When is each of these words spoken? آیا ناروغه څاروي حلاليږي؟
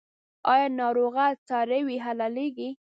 آیا 0.53 0.67
ناروغه 0.79 1.25
څاروي 1.47 1.97
حلاليږي؟ 2.05 2.69